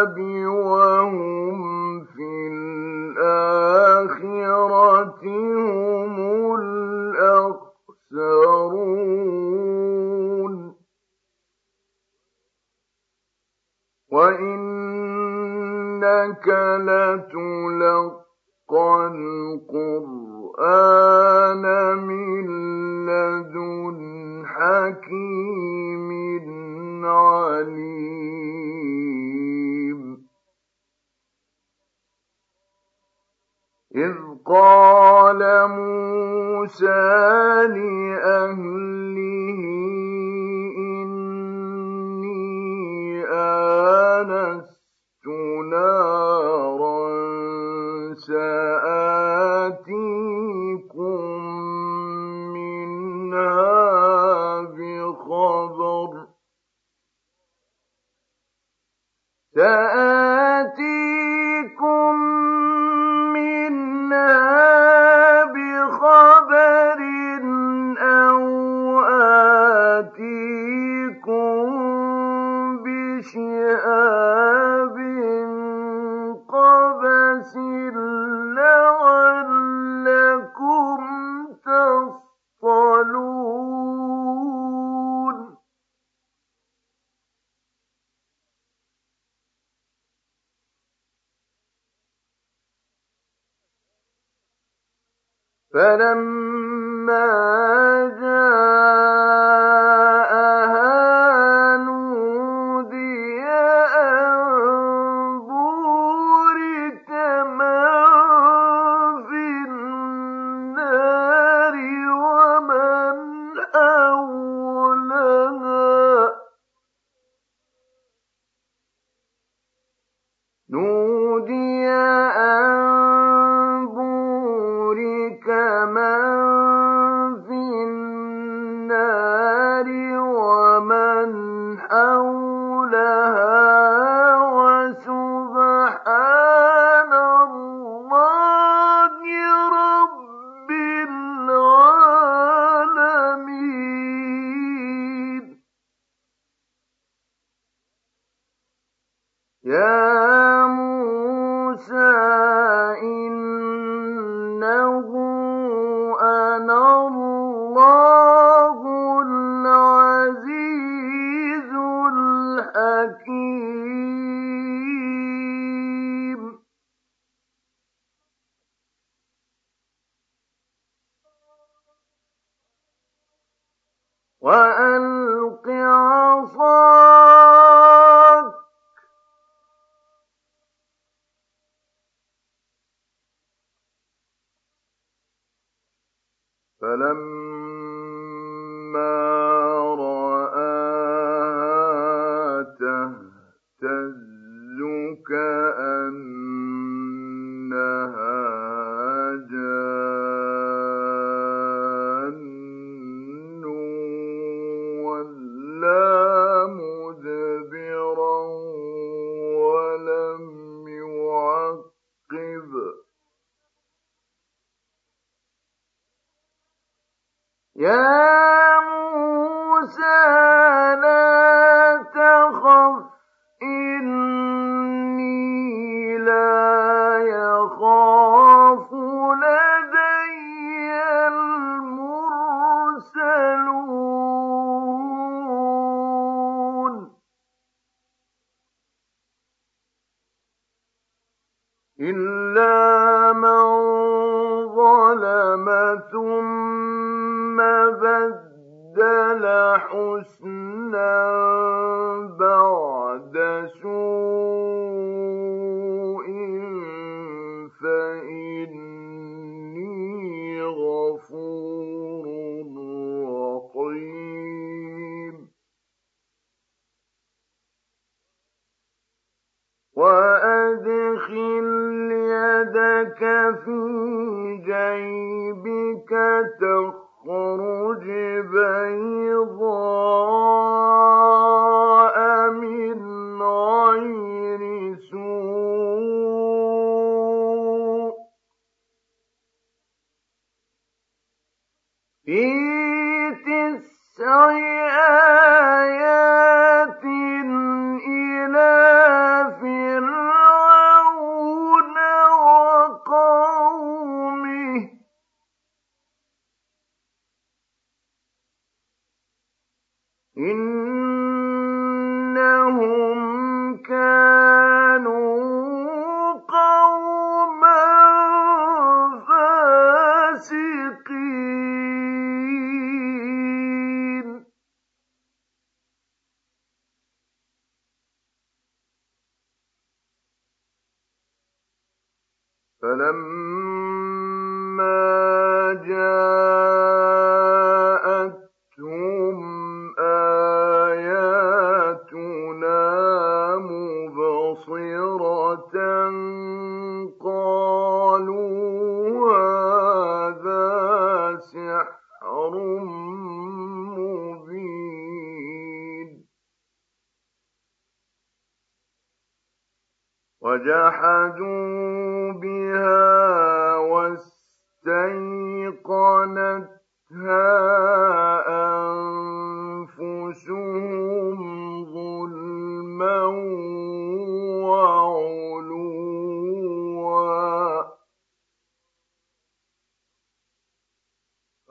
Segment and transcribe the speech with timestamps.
[0.00, 0.18] العذاب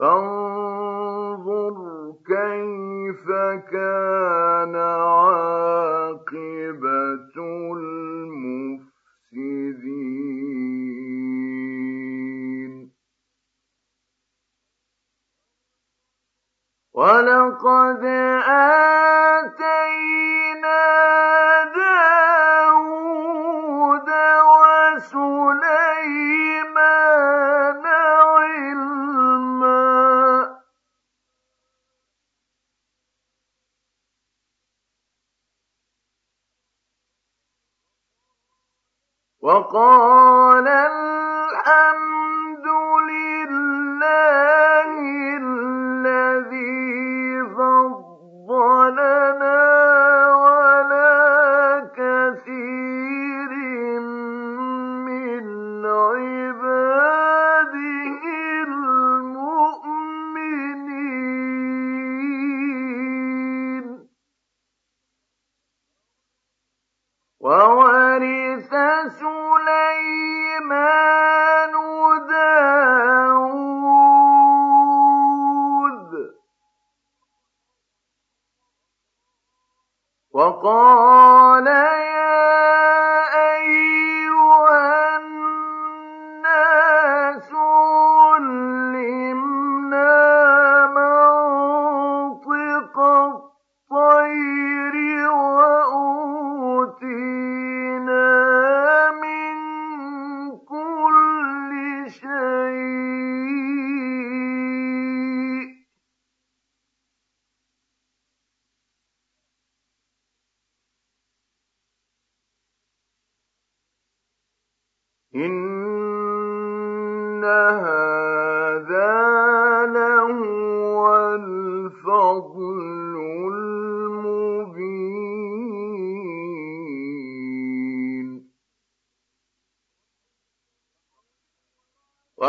[0.01, 1.75] فانظر
[2.27, 3.25] كيف
[3.71, 6.31] كان عاقبة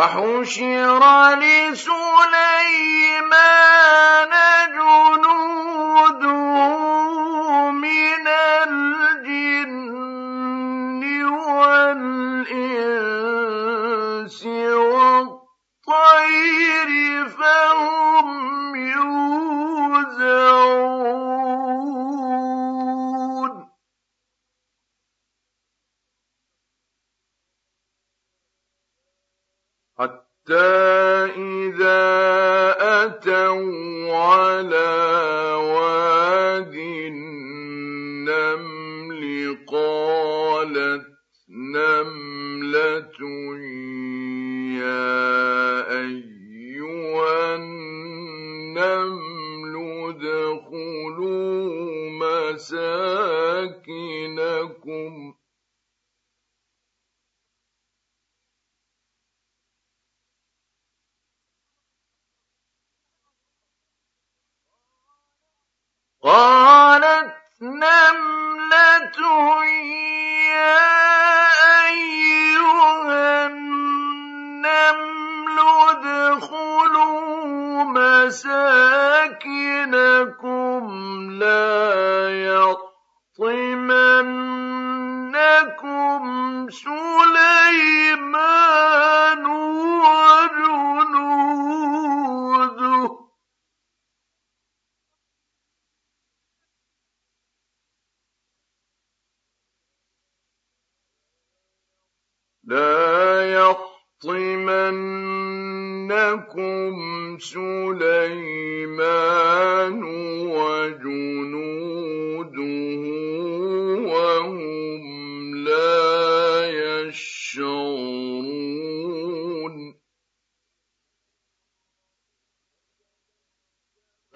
[0.03, 1.03] وَحُشِرَ
[1.39, 1.93] لِسُلَيْمَانَ
[4.75, 5.22] حَتَّىٰ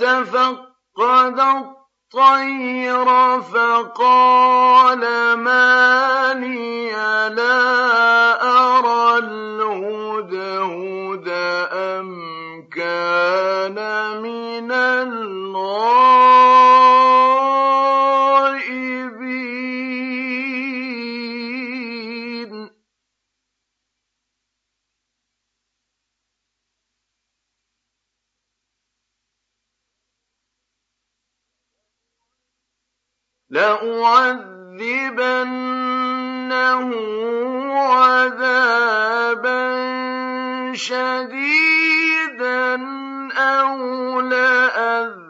[0.00, 3.04] وتفقد الطير
[3.40, 5.00] فقال
[5.34, 6.90] ما لي
[7.34, 8.39] لا
[33.82, 35.40] لأعذبنه
[37.80, 39.60] عذابا
[40.74, 42.30] شديدا
[43.36, 45.20] أو لأذبحنه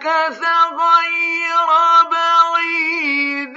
[0.00, 0.40] مكث
[0.80, 1.68] غير
[2.12, 3.56] بعيد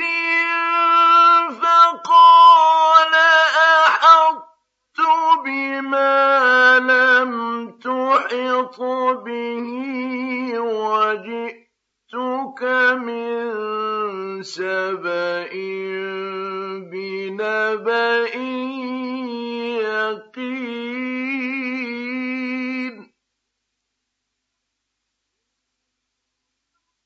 [1.62, 3.14] فقال
[3.88, 5.00] أحطت
[5.46, 6.34] بما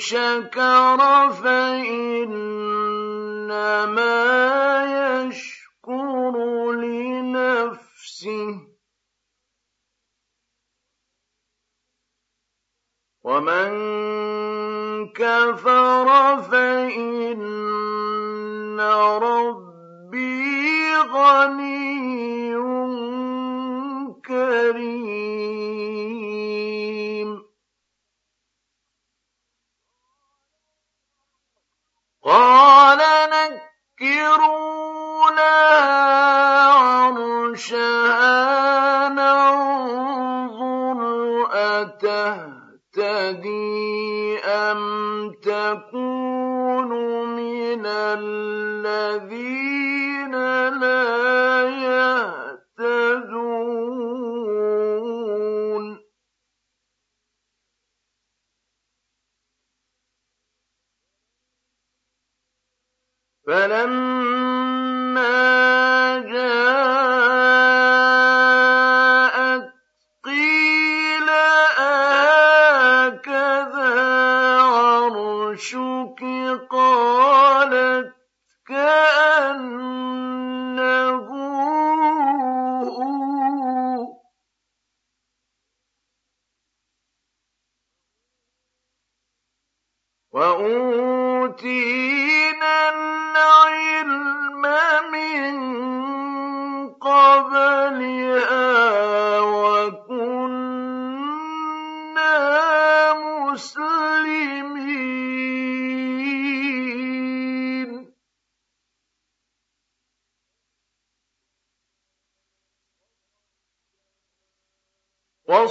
[0.00, 0.98] شكر
[1.30, 2.40] فإنما
[5.28, 6.34] يشكر
[6.72, 8.60] لنفسه.
[13.24, 13.70] ومن
[15.12, 17.60] كفر فإن
[19.20, 20.40] ربي
[20.96, 22.54] غني
[24.26, 25.29] كريم.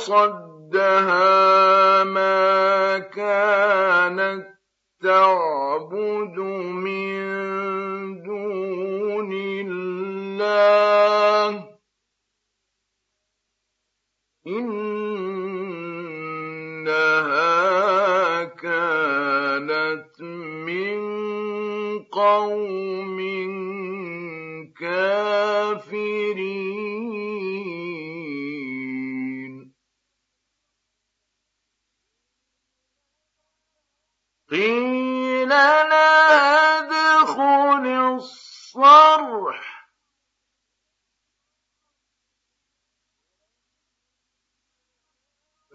[0.10, 0.49] kan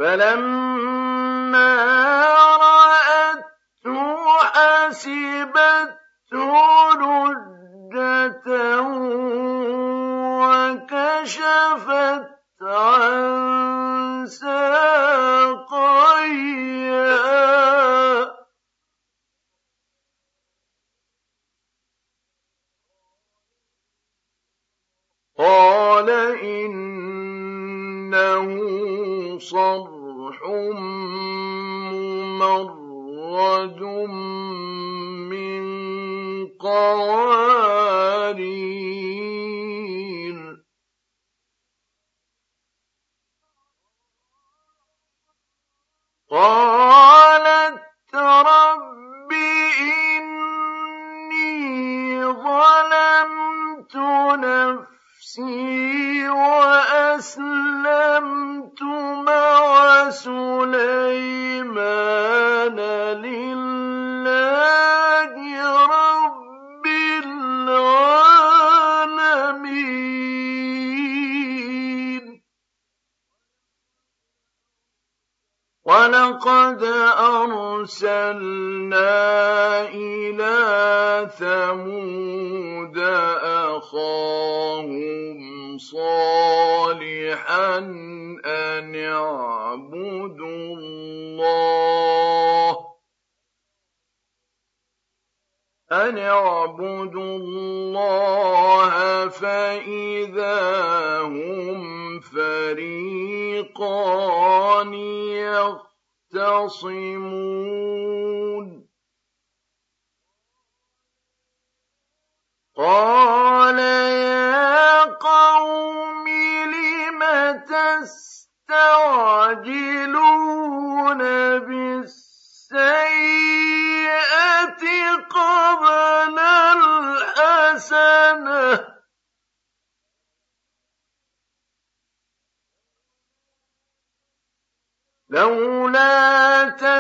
[0.05, 2.04] فلما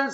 [0.03, 0.09] لولا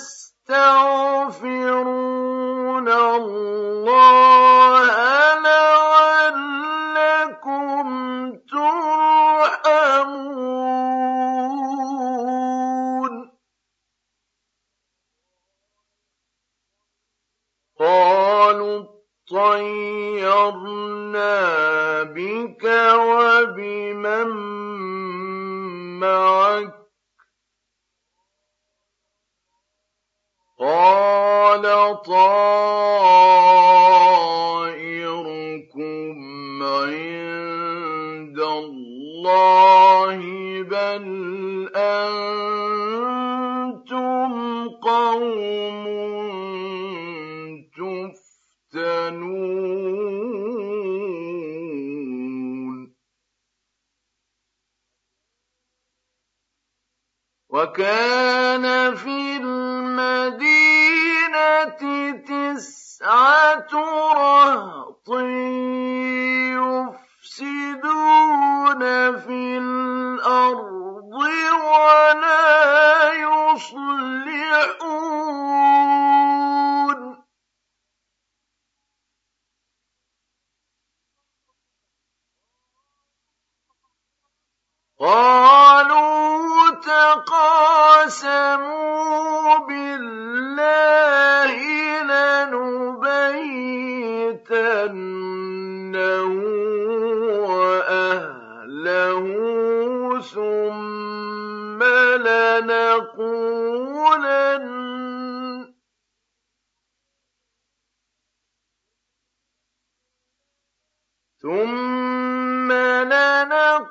[111.43, 112.73] ثم
[113.13, 113.91] لنقولن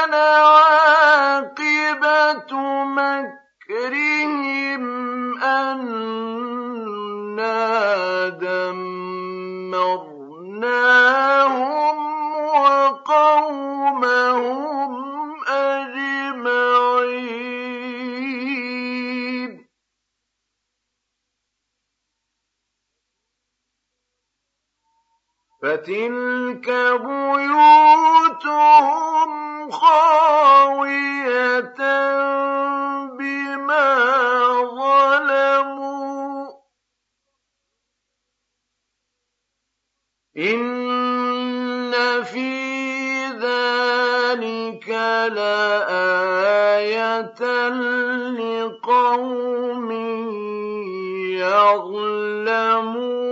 [25.85, 26.67] فتلك
[27.05, 28.51] بيوتهم
[29.71, 31.61] خاوية
[33.17, 33.87] بما
[34.79, 36.47] ظلموا
[40.37, 42.55] إن في
[43.27, 44.89] ذلك
[45.37, 47.41] لآية
[48.29, 49.91] لقوم
[51.37, 53.24] يظلمون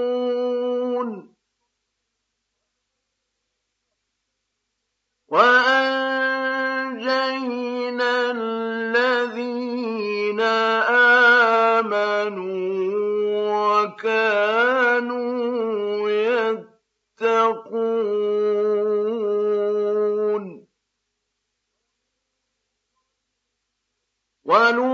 [24.54, 24.93] Voilà.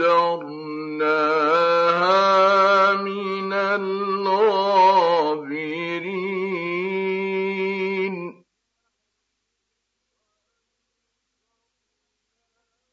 [0.00, 1.02] فَنَجَّرْنَاهَا
[3.02, 4.80] مِنَ الْغَابِرِينَ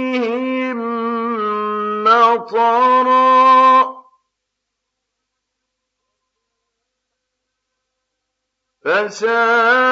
[2.04, 3.26] مَّطَرًا
[8.84, 9.85] فَسَاءَ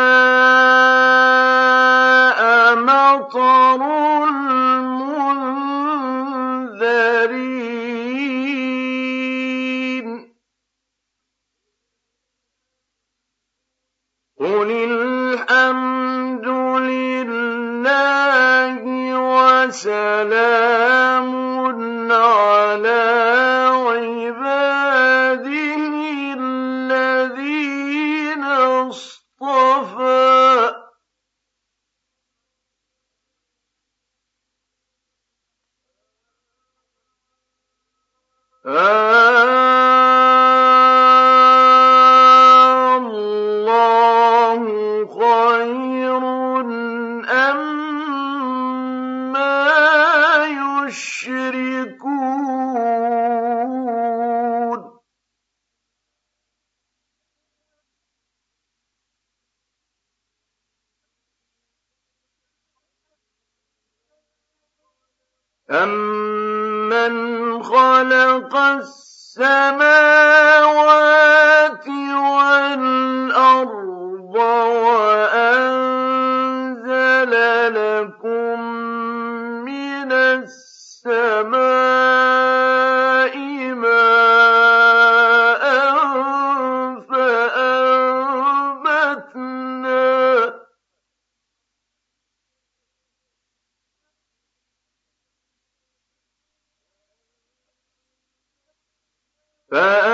[99.74, 100.13] بِهِ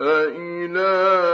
[0.00, 1.29] أَإِلَٰهٌ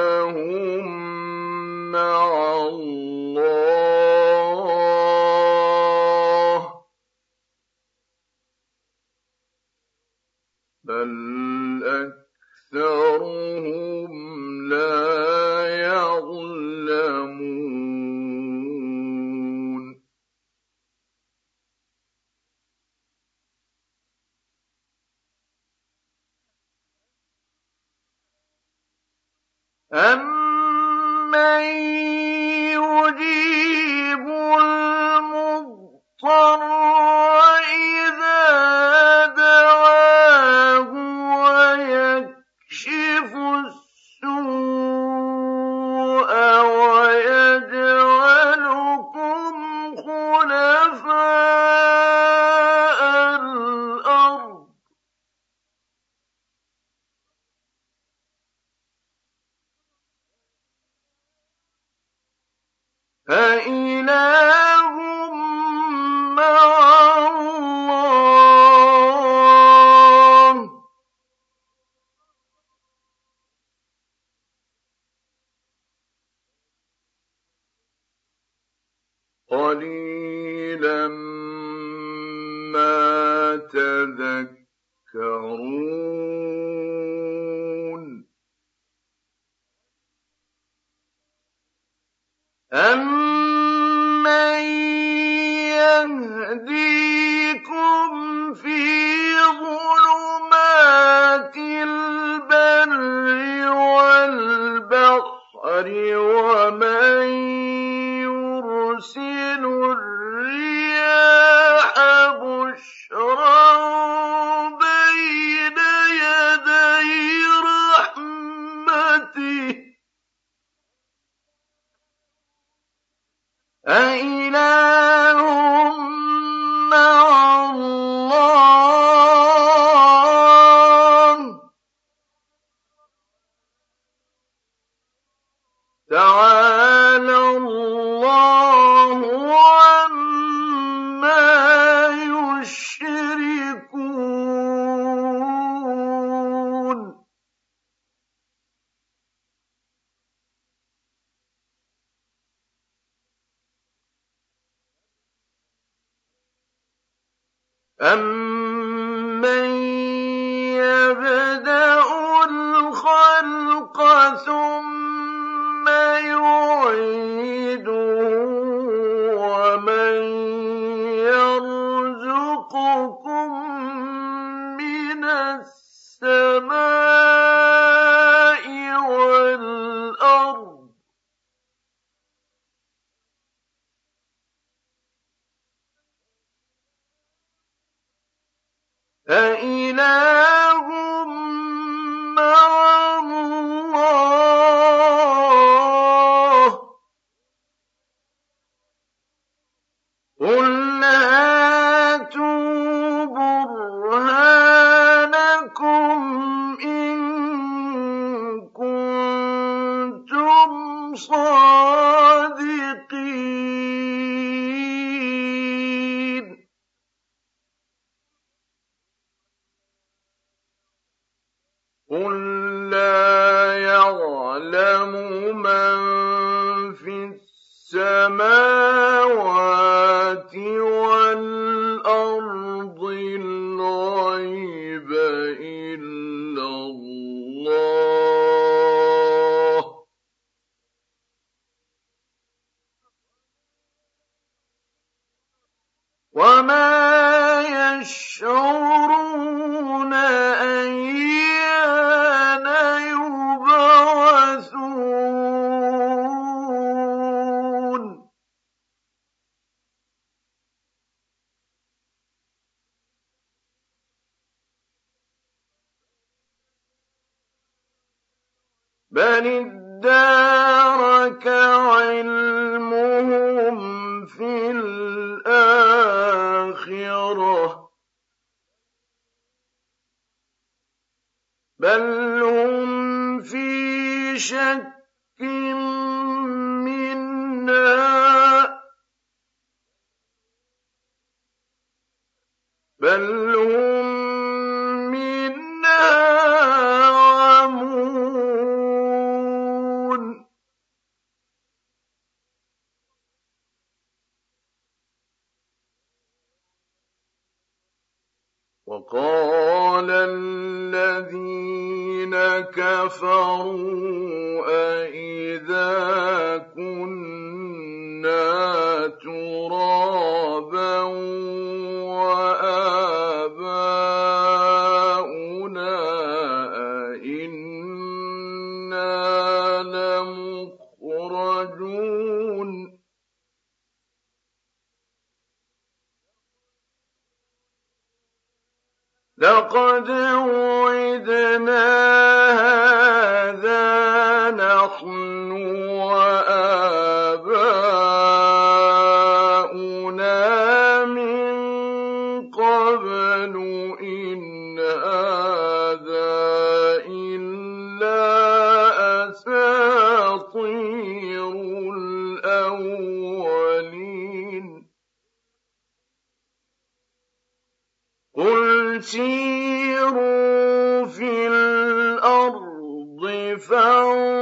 [123.88, 125.05] أإله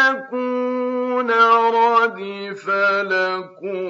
[0.00, 2.68] يكون ردف
[3.02, 3.88] لكم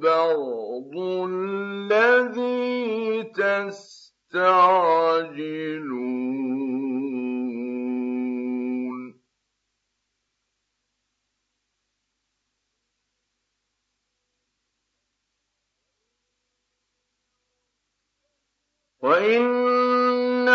[0.00, 0.92] بعض
[1.30, 4.46] الذي تستعجلون.
[19.02, 20.48] وإن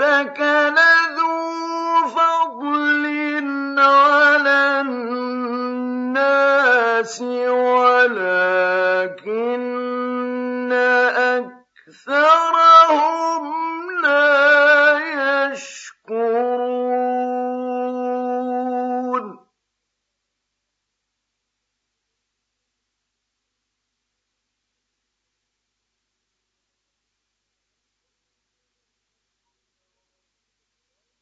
[0.00, 3.04] ربك لذو فضل
[3.78, 4.82] على
[8.08, 8.78] ولكن
[11.88, 12.64] أكثرهم
[14.02, 14.98] لا
[15.52, 15.97] يشكرون.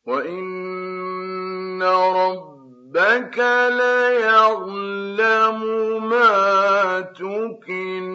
[0.07, 3.39] وإن ربك
[3.71, 5.61] ليعلم
[6.09, 8.07] ما تكن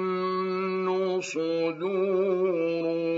[1.21, 3.10] صدورهم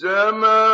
[0.00, 0.67] السماء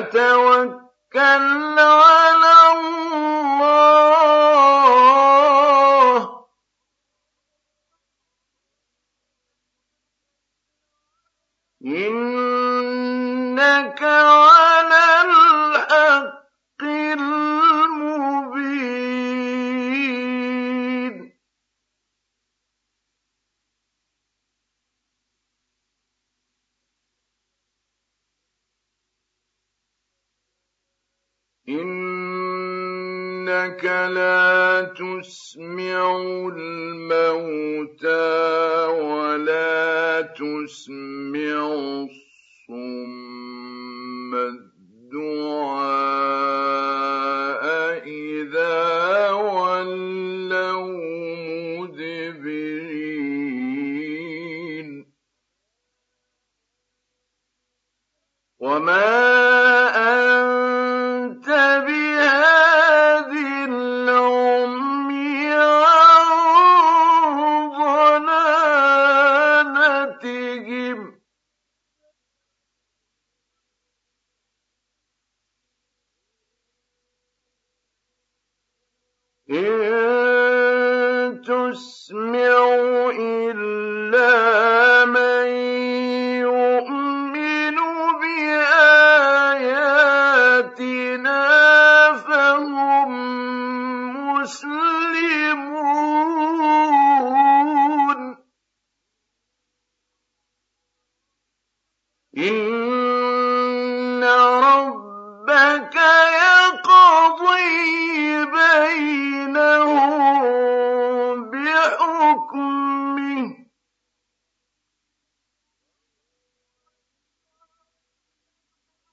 [0.00, 1.78] فتوكل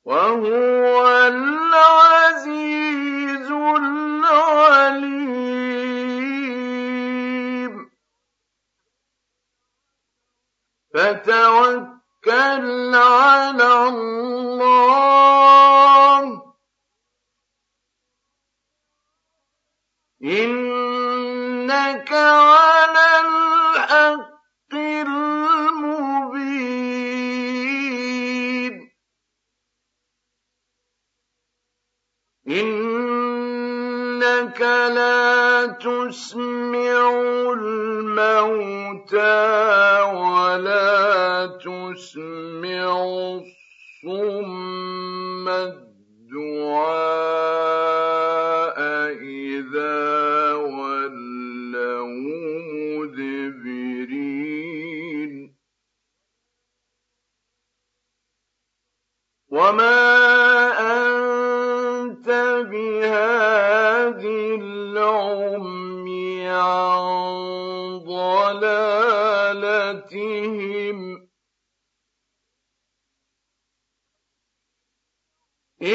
[0.05, 5.35] وهو العزيز العليم.
[10.93, 13.64] فتوكل على
[35.85, 37.09] تسمع
[37.53, 39.21] الموتى
[40.01, 44.64] ولا تسمع الصم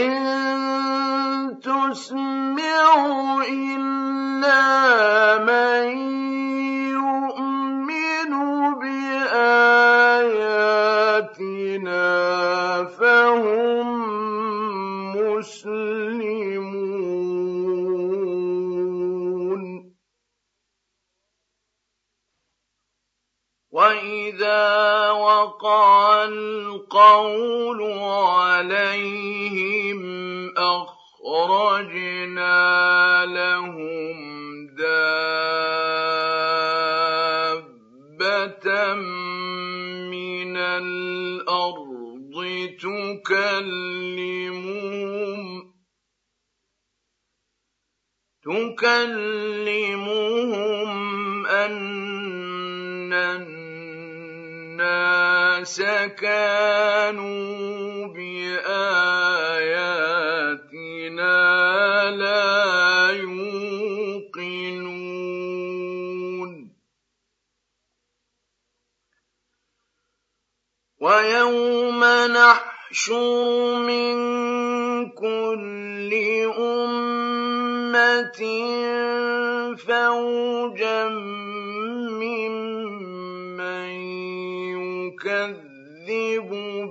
[0.01, 2.85] إن تسمع
[3.49, 4.61] إلا
[5.39, 5.60] من
[25.51, 30.01] وقع القول عليهم
[31.27, 32.07] أخرجنا
[33.27, 34.17] لهم
[34.79, 35.05] دابة
[40.15, 41.91] من الأرض
[42.83, 44.21] تكلمهم
[48.43, 49.71] تكلمهم
[51.47, 53.61] أن الناس
[56.07, 58.61] كانوا بآياتنا
[62.11, 63.51] لا يوقنون.
[71.01, 74.17] ويوم نحشر من
[75.11, 76.13] كل
[76.59, 78.41] أمة
[79.77, 81.09] فوجا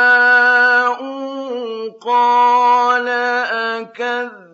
[2.01, 3.07] قال
[3.77, 4.45] أكذبتم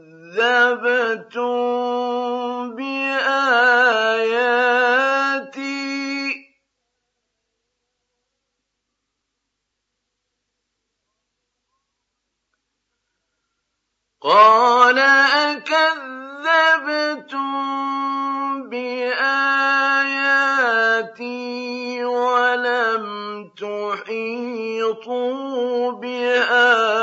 [14.23, 14.99] قال
[15.49, 15.81] أكذبتم
[18.69, 19.25] بآياتي
[22.05, 23.05] ولم
[23.57, 25.11] تحيطوا
[25.91, 27.00] بها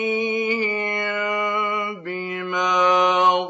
[2.03, 2.75] بما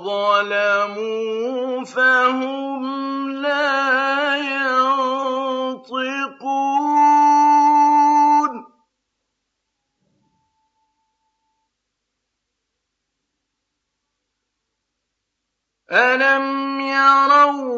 [0.04, 2.82] ظلموا فهم
[3.30, 5.00] لا ينطقون.
[15.92, 17.69] ألم يروا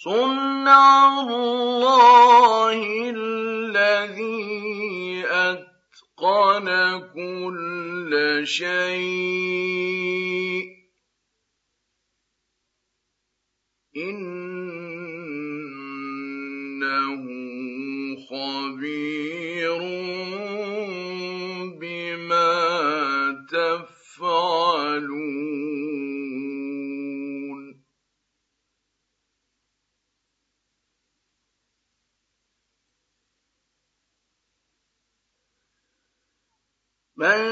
[0.00, 2.80] صنع الله
[3.16, 4.40] الذي
[5.26, 6.68] أتقن
[7.14, 9.60] كل شيء.
[13.96, 14.39] إن
[37.20, 37.49] من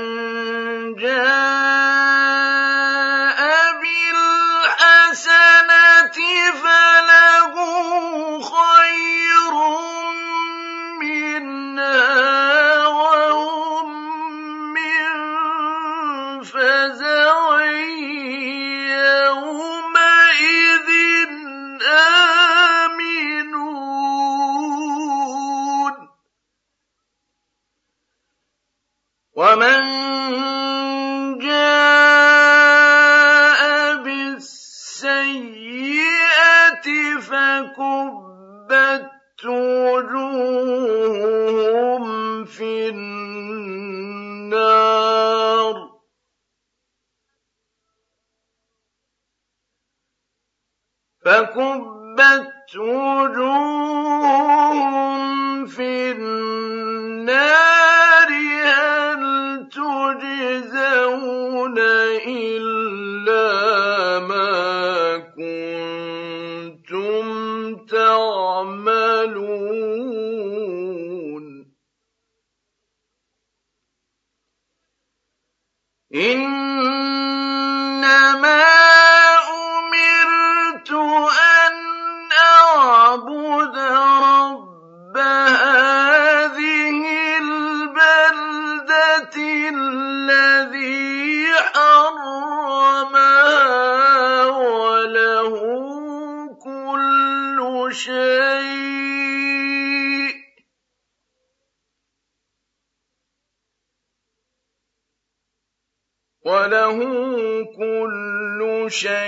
[107.77, 109.28] كل شيء